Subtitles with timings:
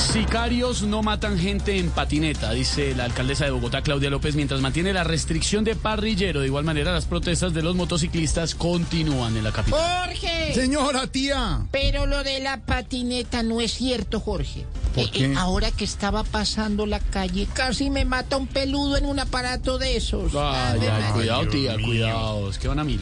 [0.00, 4.92] Sicarios no matan gente en patineta, dice la alcaldesa de Bogotá, Claudia López, mientras mantiene
[4.92, 6.40] la restricción de parrillero.
[6.40, 9.78] De igual manera, las protestas de los motociclistas continúan en la capital.
[10.06, 10.52] Jorge.
[10.54, 11.60] Señora, tía.
[11.70, 14.66] Pero lo de la patineta no es cierto, Jorge.
[14.94, 15.24] ¿Por Eh, qué?
[15.26, 19.78] eh, ahora que estaba pasando la calle, casi me mata un peludo en un aparato
[19.78, 20.32] de esos.
[20.34, 21.10] Ay, María.
[21.12, 21.86] cuidado, tía, mío.
[21.86, 23.00] cuidado, es que van a mil.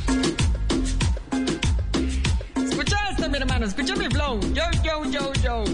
[2.68, 4.40] Escucha este, mi hermano, escucha mi flow.
[4.52, 5.64] Yo, yo, yo, yo.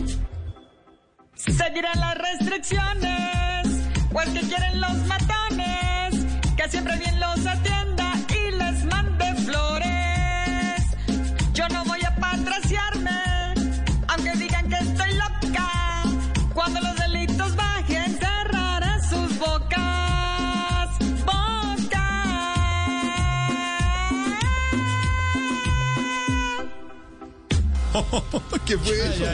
[1.53, 3.67] Seguirán las restricciones,
[4.13, 6.27] pues que quieren los matones,
[6.57, 7.74] que siempre bien los atienda
[28.67, 29.25] ¿Qué fue eso?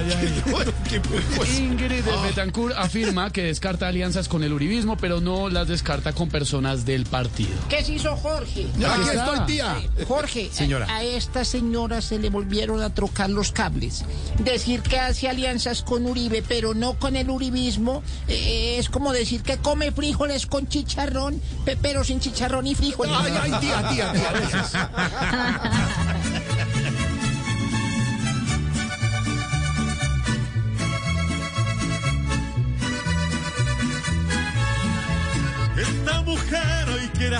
[0.88, 1.62] ¿Qué fue eso?
[1.62, 6.84] Ingrid Betancourt afirma que descarta alianzas con el uribismo, pero no las descarta con personas
[6.84, 7.50] del partido.
[7.68, 8.66] ¿Qué se hizo Jorge?
[8.86, 9.24] Aquí está.
[9.32, 9.76] estoy, tía.
[10.06, 10.86] Jorge, Señora.
[10.90, 14.04] A, a esta señora se le volvieron a trocar los cables.
[14.38, 19.42] Decir que hace alianzas con Uribe, pero no con el uribismo, eh, es como decir
[19.42, 23.14] que come frijoles con chicharrón, pe- pero sin chicharrón y frijoles.
[23.18, 24.32] Ay, ay, tía, tía, tía.
[24.32, 24.72] dejes.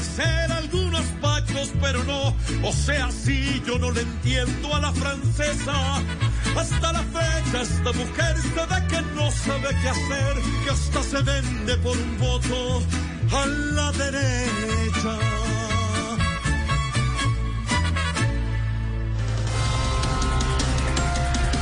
[0.00, 2.34] hacer algunos pactos, pero no,
[2.66, 6.02] o sea, si yo no le entiendo a la francesa.
[6.56, 10.34] Hasta la fecha esta mujer se ve que no sabe qué hacer,
[10.64, 12.82] que hasta se vende por un voto
[13.32, 15.18] a la derecha.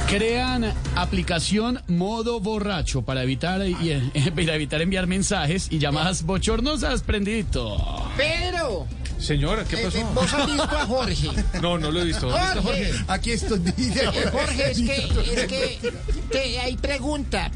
[0.08, 3.60] Crean aplicación modo borracho para evitar,
[4.34, 8.07] para evitar enviar mensajes y llamadas bochornosas, prendito.
[8.18, 8.86] Pedro,
[9.18, 9.98] Señora, ¿qué eh, pasó?
[9.98, 11.28] eh, vos has visto a Jorge.
[11.62, 12.28] No, no lo he visto.
[12.28, 12.92] ¿Dónde está Jorge.
[12.92, 13.04] Jorge?
[13.08, 13.60] Aquí estoy.
[13.78, 14.96] Eh, Jorge, es que,
[15.34, 15.92] es que
[16.30, 17.50] te- hay pregunta.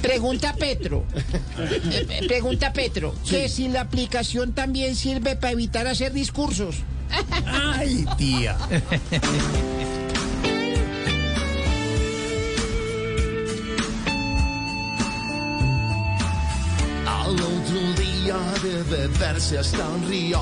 [0.00, 1.04] Pregunta Petro.
[1.58, 3.14] Eh, eh, pregunta Petro.
[3.28, 6.76] Que si la aplicación también sirve para evitar hacer discursos.
[7.46, 8.56] Ay, tía.
[18.26, 20.40] día de beberse hasta un río,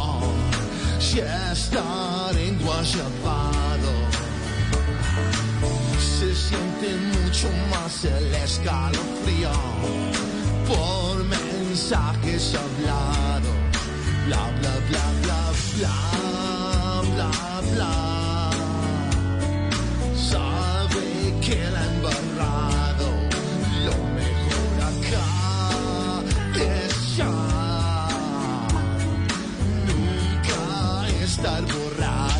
[1.15, 3.93] ya estar enguayabado.
[5.99, 9.51] Se siente mucho más el escalofrío
[10.67, 13.57] por mensajes hablados.
[14.27, 16.14] Bla, bla, bla, bla,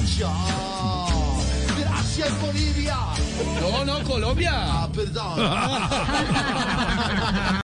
[0.05, 0.31] borracho.
[1.79, 2.97] Gracias, Bolivia.
[3.61, 4.53] No, no, Colombia.
[4.55, 5.37] Ah, perdón.